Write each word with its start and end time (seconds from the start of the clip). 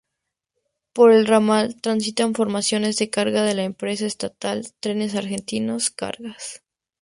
Por 0.93 1.11
el 1.11 1.27
ramal 1.27 1.79
transitan 1.79 2.33
formaciones 2.33 2.97
de 2.97 3.11
carga 3.11 3.43
de 3.43 3.53
la 3.53 3.65
empresa 3.65 4.07
estatal 4.07 4.65
Trenes 4.79 5.13
Argentinos 5.13 5.91
Cargas. 5.91 6.63